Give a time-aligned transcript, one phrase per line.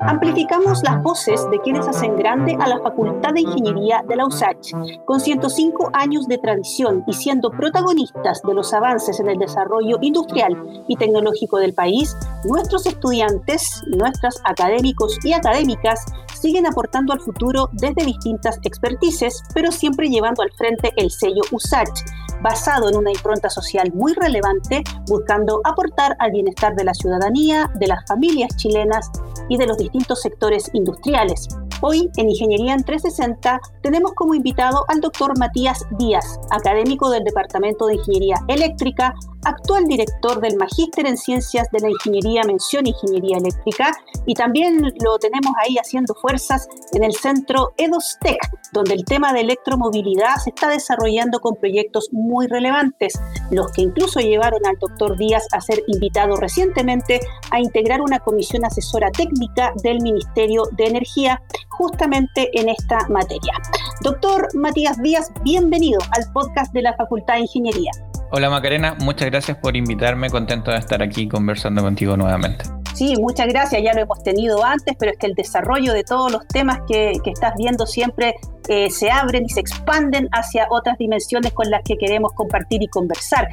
[0.00, 4.72] Amplificamos las voces de quienes hacen grande a la Facultad de Ingeniería de la USACH.
[5.04, 10.84] Con 105 años de tradición y siendo protagonistas de los avances en el desarrollo industrial
[10.88, 16.04] y tecnológico del país, nuestros estudiantes, nuestros académicos y académicas
[16.34, 22.02] siguen aportando al futuro desde distintas expertices, pero siempre llevando al frente el sello USACH
[22.42, 27.86] basado en una impronta social muy relevante, buscando aportar al bienestar de la ciudadanía, de
[27.86, 29.10] las familias chilenas
[29.48, 31.48] y de los distintos sectores industriales.
[31.84, 37.86] Hoy en Ingeniería en 360 tenemos como invitado al doctor Matías Díaz, académico del Departamento
[37.86, 43.90] de Ingeniería Eléctrica, actual director del Magíster en Ciencias de la Ingeniería Mención Ingeniería Eléctrica
[44.26, 48.38] y también lo tenemos ahí haciendo fuerzas en el centro EDOSTEC,
[48.72, 53.14] donde el tema de electromovilidad se está desarrollando con proyectos muy relevantes,
[53.50, 57.18] los que incluso llevaron al doctor Díaz a ser invitado recientemente
[57.50, 61.42] a integrar una comisión asesora técnica del Ministerio de Energía
[61.82, 63.54] justamente en esta materia.
[64.02, 67.90] Doctor Matías Díaz, bienvenido al podcast de la Facultad de Ingeniería.
[68.30, 72.81] Hola Macarena, muchas gracias por invitarme, contento de estar aquí conversando contigo nuevamente.
[73.02, 76.30] Sí, muchas gracias, ya lo hemos tenido antes, pero es que el desarrollo de todos
[76.30, 78.36] los temas que, estás viendo siempre
[78.68, 82.86] eh, se abren y se expanden hacia otras dimensiones con las que queremos compartir y
[82.86, 83.48] conversar.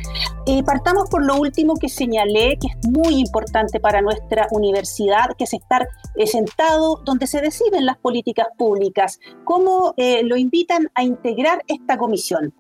[0.46, 5.46] Eh, partamos por lo último que señalé, que es muy importante para nuestra universidad, que
[5.46, 9.20] es estar eh, sentado donde se deciden las políticas públicas.
[9.46, 12.54] ¿Cómo lo invitan a integrar esta comisión?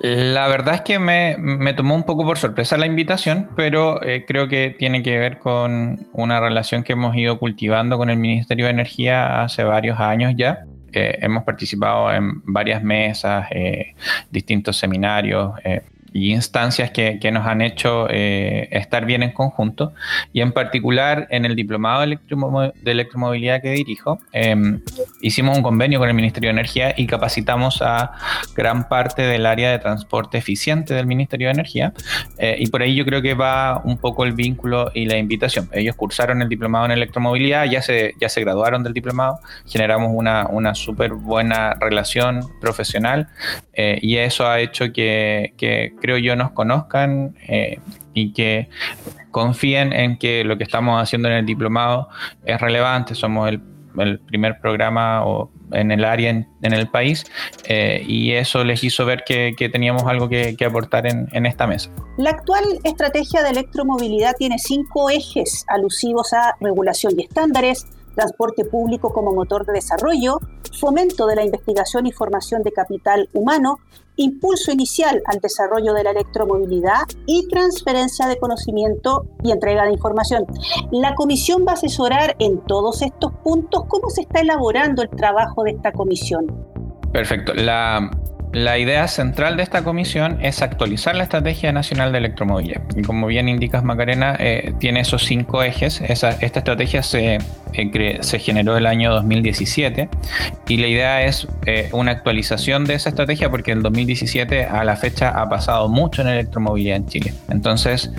[0.00, 4.48] La verdad es que me, tomó un poco por sorpresa la invitación, pero eh, creo
[4.48, 8.72] que tiene que ver con una relación que hemos ido cultivando con el Ministerio de
[8.72, 10.64] Energía hace varios años ya.
[10.92, 13.94] Eh, hemos participado en varias mesas, eh,
[14.30, 15.52] distintos seminarios,
[16.14, 19.92] y instancias que, nos han hecho eh, estar bien en conjunto.
[20.32, 22.18] Y en particular en el diplomado de,
[22.84, 24.80] electromovilidad que dirijo, em,
[25.20, 28.12] hicimos un convenio con el Ministerio de Energía y capacitamos a
[28.54, 31.92] gran parte del área de transporte eficiente del Ministerio de Energía.
[32.38, 35.68] Eh, y por ahí yo creo que va un poco el vínculo y la invitación.
[35.72, 40.46] Ellos cursaron el diplomado en electromovilidad, ya se, ya se graduaron del diplomado, generamos una,
[40.46, 43.28] una súper buena relación profesional
[43.72, 47.78] eh, y eso ha hecho que, que creo yo, nos conozcan eh,
[48.12, 48.68] y que
[49.30, 52.10] confíen en que lo que estamos haciendo en el diplomado
[52.44, 53.14] es relevante.
[53.14, 53.62] Somos el,
[54.26, 57.24] primer programa o en el área en, el país
[57.68, 61.90] eh, y eso les hizo ver que, teníamos algo que, aportar en, esta mesa.
[62.18, 69.12] La actual estrategia de electromovilidad tiene cinco ejes alusivos a regulación y estándares, transporte público
[69.12, 70.38] como motor de desarrollo,
[70.78, 73.78] fomento de la investigación y formación de capital humano,
[74.16, 80.46] impulso inicial al desarrollo de la electromovilidad y transferencia de conocimiento y entrega de información.
[80.92, 85.64] La comisión va a asesorar en todos estos puntos cómo se está elaborando el trabajo
[85.64, 86.46] de esta comisión.
[87.12, 87.54] Perfecto.
[87.54, 88.10] La,
[88.54, 92.82] la idea central de esta comisión es actualizar la Estrategia Nacional de Electromovilidad.
[92.96, 96.00] Y como bien indicas, Macarena, eh, tiene esos cinco ejes.
[96.00, 97.38] esta estrategia se,
[97.72, 100.08] eh, se generó el año 2017
[100.68, 104.94] y la idea es eh, una actualización de esa estrategia porque el 2017 a la
[104.96, 107.34] fecha ha pasado mucho en electromovilidad en Chile.
[107.48, 108.12] Entonces,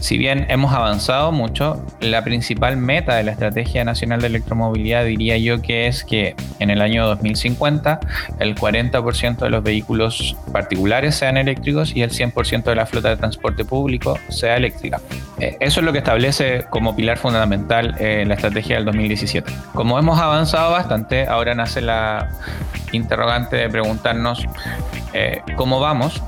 [0.00, 5.36] si bien hemos avanzado mucho, la principal meta de la Estrategia Nacional de Electromovilidad diría
[5.38, 8.00] yo que es que en el año 2050
[8.38, 13.16] el 40% de los vehículos particulares sean eléctricos y el 100% de la flota de
[13.16, 15.00] transporte público sea eléctrica.
[15.40, 19.52] Eh, eso es lo que establece como pilar fundamental eh, la estrategia del 2017.
[19.74, 22.30] Como hemos avanzado bastante, ahora nace la
[22.92, 24.46] interrogante de preguntarnos
[25.12, 26.22] eh, cómo vamos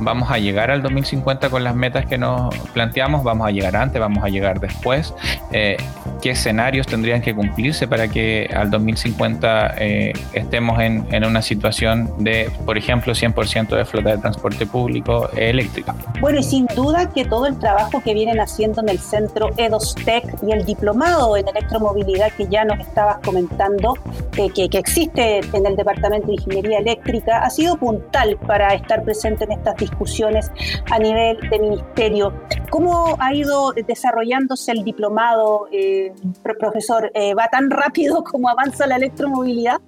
[0.00, 4.00] vamos a llegar al 2050 con las metas que nos planteamos, vamos a llegar antes,
[4.00, 5.14] vamos a llegar después,
[5.52, 5.76] eh,
[6.20, 12.50] qué escenarios tendrían que cumplirse para que al 2050 eh, estemos en, una situación de,
[12.64, 15.94] por ejemplo, 100% de flota de transporte público eléctrica.
[16.20, 20.42] Bueno, y sin duda que todo el trabajo que vienen haciendo en el centro EDOSTEC
[20.46, 23.94] y el diplomado en electromovilidad que ya nos estabas comentando,
[24.36, 29.02] eh, que, que existe en el Departamento de Ingeniería Eléctrica, ha sido puntal para estar
[29.02, 30.50] presente en estas discusiones
[30.90, 32.32] a nivel de ministerio.
[32.70, 36.12] ¿Cómo ha ido desarrollándose el diplomado, eh,
[36.58, 37.10] profesor?
[37.14, 39.80] Eh, ¿Va tan rápido como avanza la electromovilidad?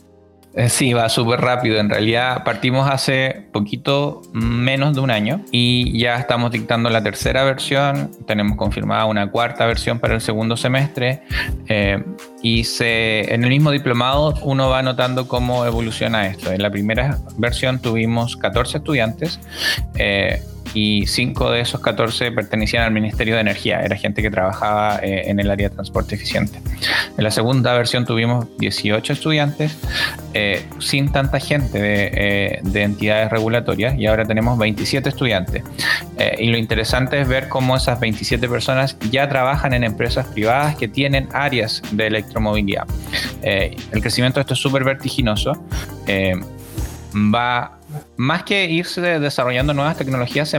[0.55, 1.79] Eh, sí, va súper rápido.
[1.79, 7.43] En realidad partimos hace poquito menos de un año y ya estamos dictando la tercera
[7.45, 8.11] versión.
[8.27, 11.23] Tenemos confirmada una cuarta versión para el segundo semestre.
[11.69, 12.03] Eh,
[12.43, 16.53] y en el mismo diplomado uno va notando cómo evoluciona esto.
[16.53, 19.41] En la primera versión tuvimos 14 estudiantes.
[19.97, 20.43] Eh,
[20.75, 25.31] y cinco de esos 14 pertenecían al Ministerio de Energía, era gente que trabajaba eh,
[25.31, 26.59] en el área de transporte eficiente.
[27.17, 29.76] En la segunda versión tuvimos 18 estudiantes,
[30.35, 35.62] eh, sin tanta gente de, de, entidades regulatorias, y ahora tenemos 27 estudiantes.
[36.38, 40.88] y lo interesante es ver cómo esas 27 personas ya trabajan en empresas privadas que
[40.88, 42.87] tienen áreas de electromovilidad.
[43.43, 45.62] el crecimiento de esto es súper vertiginoso
[47.15, 47.79] va
[48.17, 50.59] más que irse desarrollando nuevas tecnologías, se,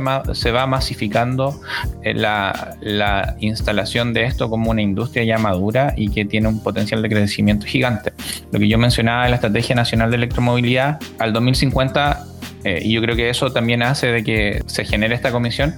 [0.51, 1.59] va masificando
[2.03, 7.01] eh, la, instalación de esto como una industria ya madura y que tiene un potencial
[7.01, 8.13] de crecimiento gigante.
[8.51, 12.27] Lo que yo mencionaba en la Estrategia Nacional de Electromovilidad, al 2050
[12.63, 15.75] eh, y yo creo que eso también hace de que se genere esta comisión.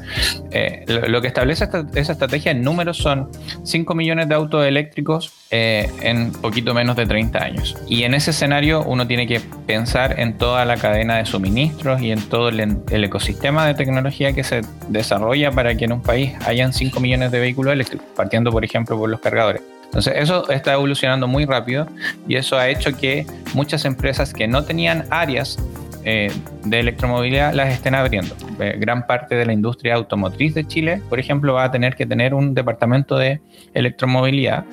[0.51, 3.29] Eh, lo, que establece esa estrategia en números son
[3.63, 7.77] 5 millones de autos eléctricos eh, en poquito menos de 30 años.
[7.87, 12.11] Y en ese escenario uno tiene que pensar en toda la cadena de suministros y
[12.11, 16.33] en todo el, el ecosistema de tecnología que se desarrolla para que en un país
[16.45, 19.61] hayan 5 millones de vehículos eléctricos, partiendo por ejemplo por los cargadores.
[19.85, 21.87] Entonces eso está evolucionando muy rápido
[22.27, 25.57] y eso ha hecho que muchas empresas que no tenían áreas
[26.05, 26.31] eh,
[26.63, 28.35] de electromovilidad las estén abriendo.
[28.59, 32.05] Eh, gran parte de la industria automotriz de Chile, por ejemplo, va a tener que
[32.05, 33.41] tener un departamento de
[33.73, 34.65] electromovilidad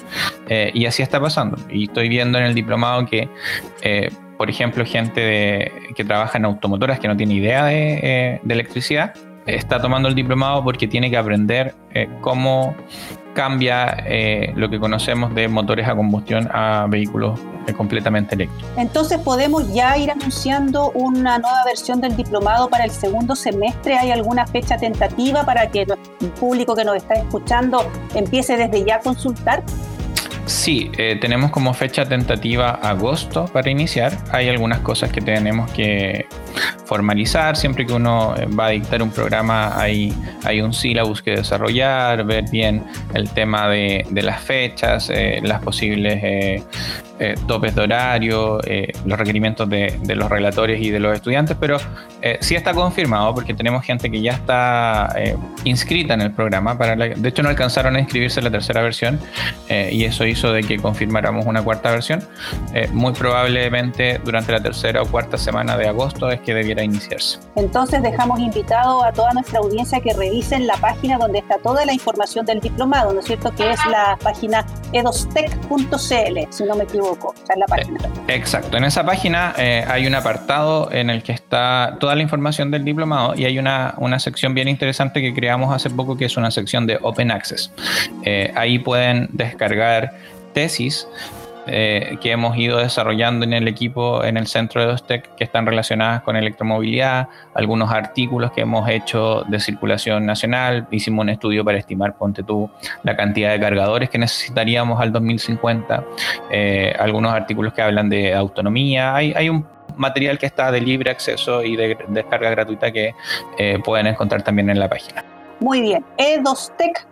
[0.49, 1.57] eh, y así está pasando.
[1.71, 3.29] Y estoy viendo en el diplomado que,
[4.37, 9.15] por ejemplo, gente que trabaja en automotoras que no tiene idea de, de electricidad,
[9.47, 11.75] está tomando el diplomado porque tiene que aprender
[12.21, 12.75] cómo
[13.35, 18.71] cambia eh, lo que conocemos de motores a combustión a vehículos eh, completamente eléctricos.
[18.77, 23.97] Entonces podemos ya ir anunciando una nueva versión del diplomado para el segundo semestre.
[23.97, 27.85] ¿Hay alguna fecha tentativa para que el público que nos está escuchando
[28.15, 29.63] empiece desde ya a consultar?
[30.47, 34.19] Sí, eh, tenemos como fecha tentativa agosto para iniciar.
[34.33, 36.27] Hay algunas cosas que tenemos que
[36.85, 37.57] formalizar.
[37.57, 40.13] Siempre que uno eh, va a dictar un programa hay,
[40.43, 42.85] hay un sílabus que desarrollar, ver bien
[43.15, 46.63] el tema de, las fechas, eh, las posibles
[47.47, 51.79] topes de horario, eh, los requerimientos de, los relatorios y de los estudiantes, pero
[52.21, 55.15] eh, sí está confirmado porque tenemos gente que ya está
[55.65, 56.77] inscrita en el programa.
[56.77, 59.21] Para de hecho, no alcanzaron a inscribirse en la tercera versión
[59.69, 62.23] y eso hizo de que confirmáramos una cuarta versión.
[62.93, 67.39] muy probablemente durante la tercera o cuarta semana de agosto es que debiera iniciarse.
[67.57, 71.93] Entonces dejamos invitado a toda nuestra audiencia que revisen la página donde está toda la
[71.93, 73.53] información del diplomado, ¿no es cierto?
[73.55, 77.12] Que es la página edostec.cl, si no me equivoco
[78.29, 82.23] Eh, exacto, en esa página eh, hay un apartado en el que está toda la
[82.23, 86.27] información del diplomado y hay una, una sección bien interesante que creamos hace poco que
[86.27, 87.73] es una sección de Open Access.
[88.25, 90.13] Eh, ahí pueden descargar
[90.53, 91.07] tesis
[91.67, 95.67] eh, que hemos ido desarrollando en el equipo, en el centro de Dostec, que están
[95.67, 101.79] relacionadas con electromovilidad, algunos artículos que hemos hecho de circulación nacional, hicimos un estudio para
[101.79, 102.71] estimar, ponte tú,
[103.03, 106.05] la cantidad de cargadores que necesitaríamos al 2050,
[106.51, 109.67] eh, algunos artículos que hablan de autonomía, hay, hay un
[109.97, 113.15] material que está de libre acceso y de descarga gratuita que
[113.59, 115.25] eh, pueden encontrar también en la página.
[115.63, 117.07] Muy bien, e2tech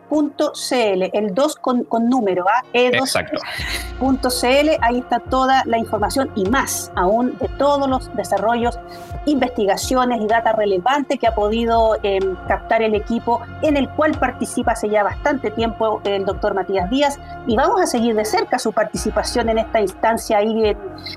[1.12, 2.64] el 2 con, número, ¿ah?
[2.73, 8.79] e2.cl, ahí está toda la información y más aún de todos los desarrollos,
[9.26, 14.73] investigaciones y data relevante que ha podido em, captar el equipo en el cual participa
[14.73, 18.73] hace ya bastante tiempo el doctor Matías Díaz y vamos a seguir de cerca su
[18.73, 20.77] participación en esta instancia ahí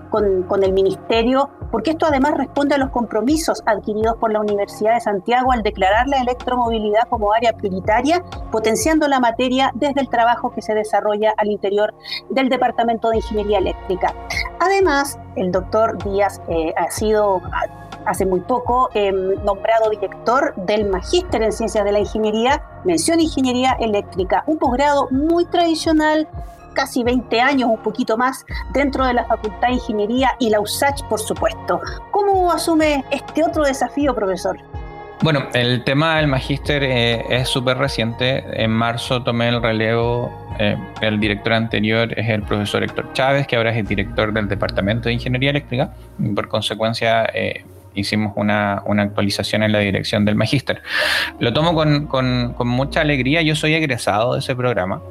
[0.09, 4.93] con, con el ministerio, porque esto además responde a los compromisos adquiridos por la Universidad
[4.93, 10.53] de Santiago al declarar la electromovilidad como área prioritaria, potencialmente la materia desde el trabajo
[10.53, 11.95] que se desarrolla al interior
[12.29, 14.13] del Departamento de Ingeniería Eléctrica.
[14.59, 17.41] Además, el doctor Díaz eh, ha sido
[18.05, 23.75] hace muy poco em, nombrado director del Magíster en Ciencias de la Ingeniería, mención Ingeniería
[23.79, 26.27] Eléctrica, un posgrado muy tradicional
[26.73, 31.03] casi 20 años, un poquito más, dentro de la Facultad de Ingeniería y la USACH,
[31.03, 31.79] por supuesto.
[32.11, 34.57] ¿Cómo asume este otro desafío, profesor?
[35.23, 38.43] Bueno, el tema del magíster eh, es súper reciente.
[38.61, 40.29] En marzo tomé el relevo.
[40.59, 44.49] Eh, el director anterior es el profesor Héctor Chávez, que ahora es el director del
[44.49, 45.93] Departamento de Ingeniería Eléctrica.
[46.35, 47.63] por consecuencia, eh,
[47.95, 50.81] hicimos una, actualización en la dirección del magíster.
[51.39, 55.01] Lo tomo con, mucha alegría, yo soy egresado de ese programa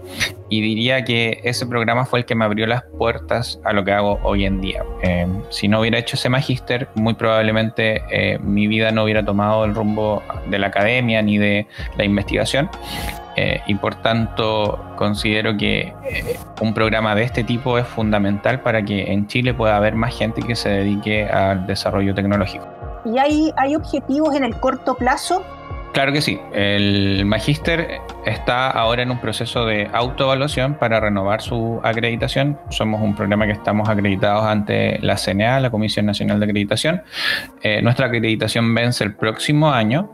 [0.48, 3.92] y diría que ese programa fue el que me abrió las puertas a lo que
[3.92, 4.82] hago hoy en día.
[5.02, 9.64] Eh, si no hubiera hecho ese magíster, muy probablemente eh, mi vida no hubiera tomado
[9.64, 12.68] el rumbo de la academia ni de la investigación.
[13.34, 15.94] Eh, y por tanto considero que
[16.60, 20.42] un programa de este tipo es fundamental para que en Chile pueda haber más gente
[20.42, 22.71] que se dedique al desarrollo tecnológico.
[23.04, 25.42] ¿Y hay, hay objetivos en el corto plazo?
[25.92, 26.40] Claro que sí.
[26.52, 32.58] El Magíster está ahora en un proceso de autoevaluación para renovar su acreditación.
[32.70, 37.02] Somos un programa que estamos acreditados ante la CNA, la Comisión Nacional de Acreditación.
[37.62, 40.10] Eh, nuestra acreditación vence el próximo año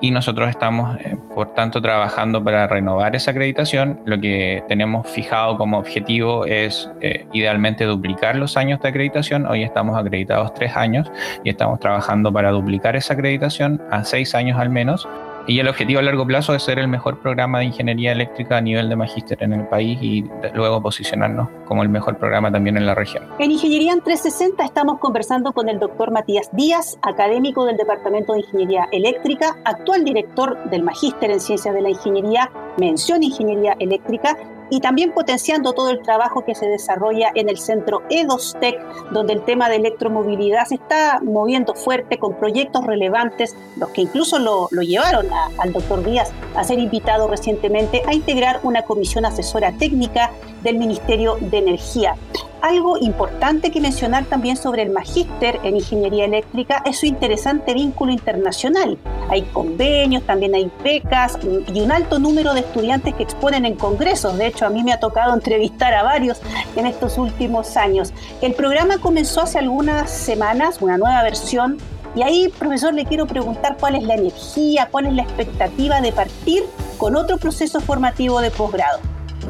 [0.00, 4.00] y nosotros estamos, eh, por tanto, trabajando para renovar esa acreditación.
[4.04, 9.46] Lo que tenemos fijado como objetivo es eh, idealmente duplicar los años de acreditación.
[9.46, 11.10] Hoy estamos acreditados tres años
[11.42, 15.08] y estamos trabajando para duplicar esa acreditación a seis años al menos
[15.48, 18.60] y el objetivo a largo plazo es ser el mejor programa de ingeniería eléctrica a
[18.60, 20.24] nivel de magíster en el país y
[20.54, 23.24] luego posicionarnos como el mejor programa también en la región.
[23.38, 28.40] En Ingeniería en 360 estamos conversando con el doctor Matías Díaz, académico del Departamento de
[28.40, 34.36] Ingeniería Eléctrica, actual director del Magíster en Ciencias de la Ingeniería, mención Ingeniería Eléctrica
[34.70, 38.78] y también potenciando todo el trabajo que se desarrolla en el centro EDOSTEC,
[39.12, 44.38] donde el tema de electromovilidad se está moviendo fuerte con proyectos relevantes, los que incluso
[44.38, 45.26] lo, llevaron
[45.58, 50.30] al doctor Díaz a ser invitado recientemente a integrar una comisión asesora técnica
[50.62, 52.14] del Ministerio de Energía.
[52.60, 58.10] Algo importante que mencionar también sobre el magíster en ingeniería eléctrica es su interesante vínculo
[58.10, 58.98] internacional.
[59.30, 61.38] Hay convenios, también hay becas
[61.72, 64.36] y un alto número de estudiantes que exponen en congresos.
[64.36, 66.40] De hecho, a mí me ha tocado entrevistar a varios
[66.74, 68.12] en estos últimos años.
[68.40, 71.78] El programa comenzó hace algunas semanas, una nueva versión.
[72.16, 76.10] Y ahí, profesor, le quiero preguntar cuál es la energía, cuál es la expectativa de
[76.10, 76.64] partir
[76.96, 78.98] con otro proceso formativo de posgrado.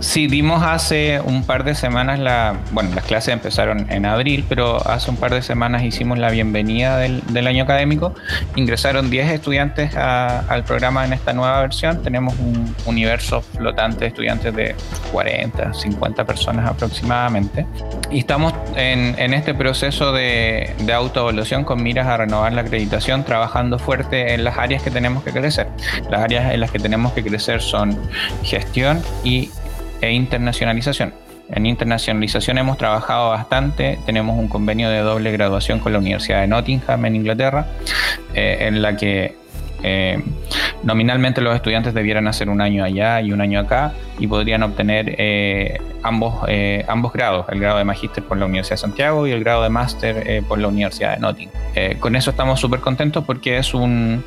[0.00, 2.57] Sí, dimos hace un par de semanas la.
[2.71, 6.99] Bueno, las clases empezaron en abril, pero hace un par de semanas hicimos la bienvenida
[6.99, 8.14] del, año académico.
[8.55, 12.02] Ingresaron 10 estudiantes al programa en esta nueva versión.
[12.02, 14.76] Tenemos un universo flotante de estudiantes de
[15.12, 17.67] 40, 50 personas aproximadamente.
[18.11, 23.78] Y estamos en, este proceso de, de autoevaluación con miras a renovar la acreditación, trabajando
[23.78, 25.69] fuerte en las áreas que tenemos que crecer.
[26.09, 27.99] Las áreas en las que tenemos que crecer son
[28.43, 29.50] gestión y
[30.00, 31.12] e internacionalización.
[31.50, 36.47] En internacionalización hemos trabajado bastante, tenemos un convenio de doble graduación con la Universidad de
[36.47, 37.67] Nottingham en Inglaterra,
[38.35, 39.35] eh, en la que
[39.83, 40.23] eh,
[40.83, 45.14] nominalmente los estudiantes debieran hacer un año allá y un año acá y podrían obtener
[45.17, 46.35] eh, ambos,
[46.87, 49.71] ambos grados, el grado de magíster por la Universidad de Santiago y el grado de
[49.71, 51.55] máster por la Universidad de Nottingham.
[51.99, 54.23] con eso estamos súper contentos porque es un,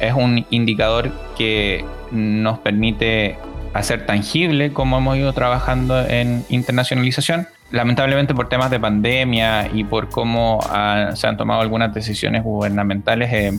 [0.00, 3.36] es un indicador que nos permite
[3.74, 7.48] hacer tangible como hemos ido trabajando en internacionalización.
[7.70, 10.60] Lamentablemente por temas de pandemia y por cómo
[11.14, 13.58] se han tomado algunas decisiones gubernamentales, eh,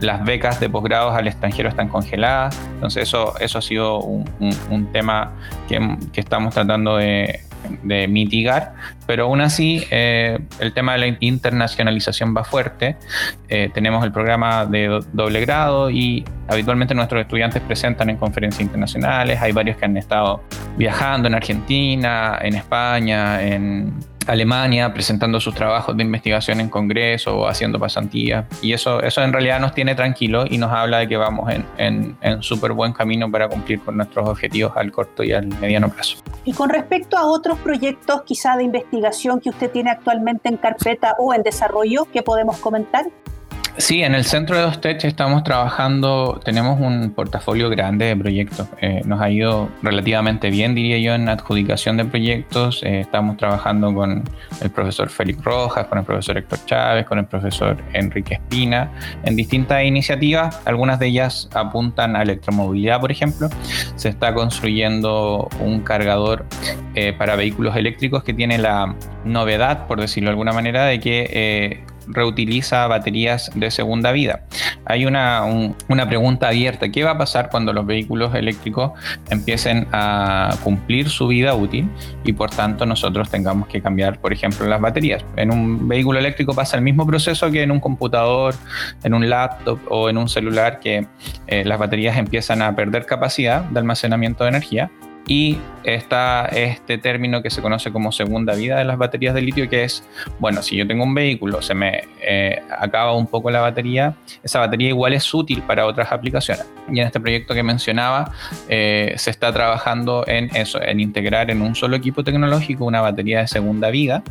[0.00, 2.60] las becas de posgrados al extranjero están congeladas.
[2.74, 5.32] Entonces eso, eso ha sido un, tema
[5.66, 7.40] que, que estamos tratando de,
[7.82, 8.74] de mitigar,
[9.06, 12.96] pero aún así eh, el tema de la internacionalización va fuerte.
[13.48, 19.40] Eh, tenemos el programa de doble grado y habitualmente nuestros estudiantes presentan en conferencias internacionales.
[19.40, 20.42] Hay varios que han estado
[20.76, 23.94] viajando en Argentina, en España, en
[24.26, 28.46] Alemania presentando sus trabajos de investigación en congreso o haciendo pasantías.
[28.62, 32.16] Y eso, eso en realidad nos tiene tranquilos y nos habla de que vamos en,
[32.20, 36.16] en, súper buen camino para cumplir con nuestros objetivos al corto y al mediano plazo.
[36.44, 41.16] Y con respecto a otros proyectos quizá de investigación que usted tiene actualmente en carpeta
[41.18, 43.06] o en desarrollo, ¿qué podemos comentar?
[43.76, 48.68] Sí, en el centro de Dostech estamos trabajando, tenemos un portafolio grande de proyectos.
[48.80, 52.84] Eh, nos ha ido relativamente bien, diría yo, en adjudicación de proyectos.
[52.84, 54.22] Eh, estamos trabajando con
[54.60, 58.92] el profesor Félix Rojas, con el profesor Héctor Chávez, con el profesor Enrique Espina,
[59.24, 60.60] en distintas iniciativas.
[60.66, 63.48] Algunas de ellas apuntan a electromovilidad, por ejemplo.
[63.96, 66.46] Se está construyendo un cargador
[66.94, 71.82] eh, para vehículos eléctricos que tiene la novedad, por decirlo de alguna manera, de que
[72.08, 74.44] reutiliza baterías de segunda vida.
[74.84, 75.44] Hay una,
[75.88, 78.92] una, pregunta abierta, ¿qué va a pasar cuando los vehículos eléctricos
[79.30, 81.88] empiecen a cumplir su vida útil
[82.24, 85.24] y por tanto nosotros tengamos que cambiar, por ejemplo, las baterías?
[85.36, 88.54] En un vehículo eléctrico pasa el mismo proceso que en un computador,
[89.02, 91.06] en un laptop o en un celular, que
[91.46, 94.90] eh, las baterías empiezan a perder capacidad de almacenamiento de energía
[95.26, 99.68] y está este término que se conoce como segunda vida de las baterías de litio,
[99.68, 100.04] que es,
[100.38, 104.60] bueno, si yo tengo un vehículo, se me eh, acaba un poco la batería, esa
[104.60, 106.66] batería igual es útil para otras aplicaciones.
[106.90, 108.32] Y en este proyecto que mencionaba,
[108.68, 113.40] eh, se está trabajando en eso, en integrar en un solo equipo tecnológico una batería
[113.40, 114.22] de segunda vida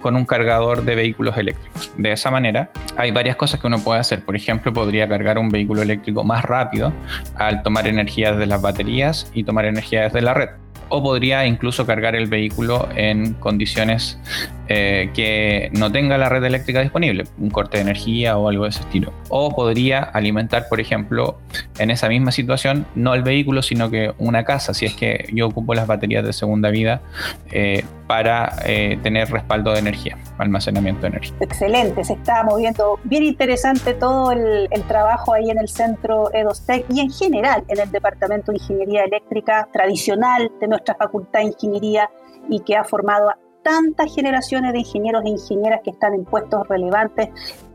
[0.00, 1.90] con un cargador de vehículos eléctricos.
[1.96, 4.24] De esa manera, hay varias cosas que uno puede hacer.
[4.24, 6.92] Por ejemplo, podría cargar un vehículo eléctrico más rápido
[7.36, 10.34] al tomar energía desde las baterías y tomar energía desde la
[10.88, 14.18] o podría incluso cargar el vehículo en condiciones
[14.68, 18.70] eh, que no tenga la red eléctrica disponible, un corte de energía o algo de
[18.70, 19.12] ese estilo.
[19.30, 21.38] O podría alimentar, por ejemplo,
[21.78, 25.48] en esa misma situación, no el vehículo, sino que una casa, si es que yo
[25.48, 27.00] ocupo las baterías de segunda vida
[27.50, 31.36] eh, para eh, tener respaldo de energía, almacenamiento de energía.
[31.40, 36.86] Excelente, se está moviendo bien interesante todo el, el trabajo ahí en el centro EDOSTEC
[36.90, 42.10] y en general en el Departamento de Ingeniería Eléctrica tradicional de nuestra Facultad de Ingeniería
[42.50, 46.66] y que ha formado a tantas generaciones de ingenieros e ingenieras que están en puestos
[46.68, 47.28] relevantes,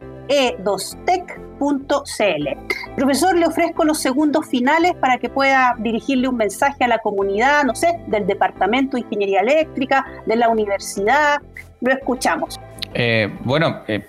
[1.64, 2.96] e2tech.cl.
[2.96, 7.64] Profesor, le ofrezco los segundos finales para que pueda dirigirle un mensaje a la comunidad,
[7.64, 11.42] no sé, del Departamento de Ingeniería Eléctrica, de la universidad.
[11.82, 12.60] Lo escuchamos.
[12.94, 14.06] Eh, bueno, eh,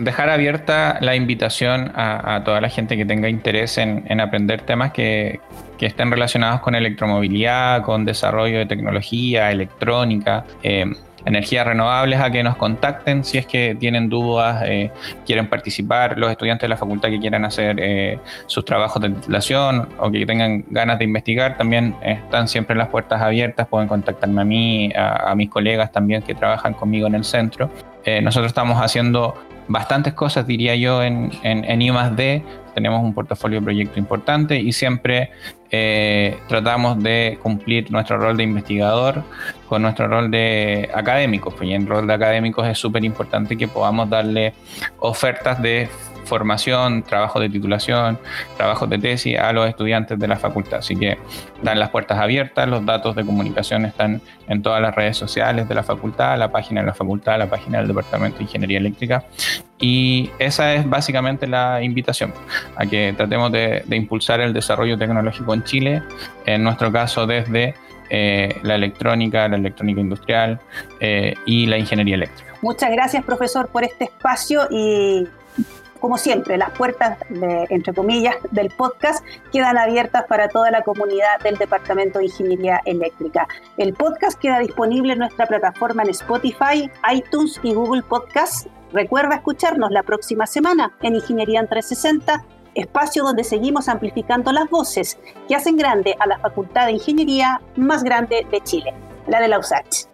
[0.00, 5.40] dejar abierta la invitación a, toda la gente que tenga interés en, aprender temas que,
[5.78, 10.44] que, estén relacionados con electromovilidad, con desarrollo de tecnología, electrónica.
[10.62, 10.92] Eh,
[11.24, 14.90] energías renovables a que nos contacten si es que tienen dudas, eh,
[15.26, 19.88] quieren participar, los estudiantes de la facultad que quieran hacer eh, sus trabajos de titulación
[19.98, 24.44] o que tengan ganas de investigar, también están siempre las puertas abiertas, pueden contactarme a
[24.44, 27.70] mí, a, mis colegas también que trabajan conmigo en el centro.
[28.04, 29.34] Eh, nosotros estamos haciendo
[29.68, 32.42] bastantes cosas, diría yo, en, en, en I+D,
[32.74, 35.30] tenemos un portafolio de proyecto importante y siempre
[35.70, 39.22] eh, tratamos de cumplir nuestro rol de investigador
[39.68, 41.54] con nuestro rol de académicos.
[41.54, 44.54] Pues, y en rol de académicos es súper importante que podamos darle
[44.98, 45.88] ofertas de
[46.24, 48.18] formación, trabajo de titulación,
[48.56, 50.78] trabajos de tesis a los estudiantes de la facultad.
[50.78, 51.18] Así que
[51.62, 55.74] dan las puertas abiertas, los datos de comunicación están en todas las redes sociales de
[55.74, 59.24] la facultad, la página de la facultad, la página del Departamento de Ingeniería Eléctrica.
[59.82, 62.32] Y esa es básicamente la invitación,
[62.76, 66.02] a que tratemos de, impulsar el desarrollo tecnológico en Chile,
[66.46, 67.74] en nuestro caso desde
[68.08, 70.60] eh, la electrónica, la electrónica industrial
[71.00, 72.54] eh, y la ingeniería eléctrica.
[72.62, 75.26] Muchas gracias, profesor, por este espacio y
[75.98, 81.56] como siempre, las puertas, entre comillas, del podcast quedan abiertas para toda la comunidad del
[81.56, 83.46] Departamento de Ingeniería Eléctrica.
[83.76, 88.66] El podcast queda disponible en nuestra plataforma en Spotify, iTunes y Google Podcast.
[88.92, 95.18] Recuerda escucharnos la próxima semana en Ingeniería en 360 espacio donde seguimos amplificando las voces
[95.48, 98.94] que hacen grande a la Facultad de Ingeniería más grande de Chile,
[99.26, 100.11] la de la USACH.